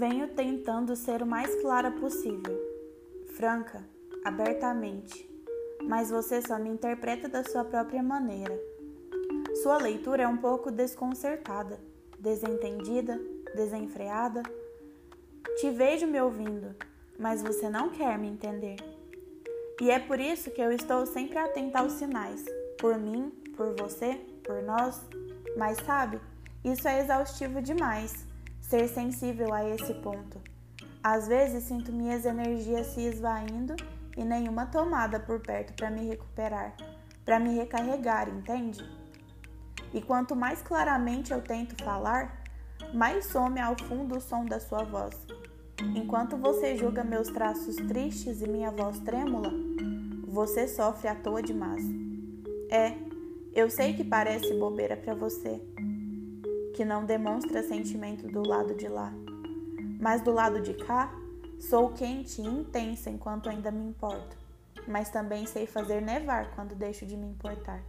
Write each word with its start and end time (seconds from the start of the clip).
Venho 0.00 0.28
tentando 0.28 0.96
ser 0.96 1.22
o 1.22 1.26
mais 1.26 1.54
clara 1.56 1.90
possível, 1.90 2.58
franca, 3.36 3.86
abertamente, 4.24 5.30
mas 5.86 6.08
você 6.08 6.40
só 6.40 6.58
me 6.58 6.70
interpreta 6.70 7.28
da 7.28 7.44
sua 7.44 7.66
própria 7.66 8.02
maneira. 8.02 8.58
Sua 9.62 9.76
leitura 9.76 10.22
é 10.22 10.26
um 10.26 10.38
pouco 10.38 10.70
desconcertada, 10.70 11.78
desentendida, 12.18 13.20
desenfreada. 13.54 14.42
Te 15.58 15.68
vejo 15.68 16.06
me 16.06 16.18
ouvindo, 16.18 16.74
mas 17.18 17.42
você 17.42 17.68
não 17.68 17.90
quer 17.90 18.18
me 18.18 18.28
entender. 18.28 18.76
E 19.82 19.90
é 19.90 19.98
por 19.98 20.18
isso 20.18 20.50
que 20.50 20.62
eu 20.62 20.72
estou 20.72 21.04
sempre 21.04 21.36
atenta 21.36 21.80
aos 21.80 21.92
sinais, 21.92 22.42
por 22.78 22.98
mim, 22.98 23.28
por 23.54 23.76
você, 23.78 24.14
por 24.44 24.62
nós. 24.62 24.98
Mas 25.58 25.76
sabe, 25.84 26.18
isso 26.64 26.88
é 26.88 27.00
exaustivo 27.00 27.60
demais, 27.60 28.30
ser 28.70 28.86
sensível 28.86 29.52
a 29.52 29.68
esse 29.68 29.92
ponto. 29.94 30.40
Às 31.02 31.26
vezes 31.26 31.64
sinto 31.64 31.92
minhas 31.92 32.24
energias 32.24 32.86
se 32.86 33.00
esvaindo 33.00 33.74
e 34.16 34.24
nenhuma 34.24 34.64
tomada 34.64 35.18
por 35.18 35.40
perto 35.40 35.72
para 35.72 35.90
me 35.90 36.06
recuperar, 36.06 36.76
para 37.24 37.40
me 37.40 37.56
recarregar, 37.56 38.28
entende? 38.28 38.88
E 39.92 40.00
quanto 40.00 40.36
mais 40.36 40.62
claramente 40.62 41.32
eu 41.32 41.42
tento 41.42 41.82
falar, 41.82 42.44
mais 42.94 43.26
some 43.26 43.58
ao 43.58 43.76
fundo 43.76 44.18
o 44.18 44.20
som 44.20 44.44
da 44.44 44.60
sua 44.60 44.84
voz. 44.84 45.16
Enquanto 45.96 46.36
você 46.36 46.76
julga 46.76 47.02
meus 47.02 47.28
traços 47.28 47.74
tristes 47.74 48.40
e 48.40 48.48
minha 48.48 48.70
voz 48.70 49.00
trêmula, 49.00 49.50
você 50.28 50.68
sofre 50.68 51.08
à 51.08 51.14
toa 51.16 51.42
demais. 51.42 51.82
É, 52.70 52.94
eu 53.52 53.68
sei 53.68 53.94
que 53.94 54.04
parece 54.04 54.54
bobeira 54.54 54.96
para 54.96 55.12
você, 55.12 55.60
que 56.74 56.84
não 56.84 57.04
demonstra 57.04 57.62
sentimento 57.62 58.26
do 58.26 58.46
lado 58.46 58.74
de 58.74 58.88
lá, 58.88 59.12
mas 60.00 60.22
do 60.22 60.32
lado 60.32 60.60
de 60.60 60.74
cá, 60.74 61.12
sou 61.58 61.90
quente 61.90 62.40
e 62.40 62.46
intensa 62.46 63.10
enquanto 63.10 63.48
ainda 63.48 63.70
me 63.70 63.82
importo, 63.84 64.36
mas 64.88 65.10
também 65.10 65.46
sei 65.46 65.66
fazer 65.66 66.00
nevar 66.00 66.54
quando 66.54 66.74
deixo 66.74 67.04
de 67.04 67.16
me 67.16 67.26
importar. 67.26 67.82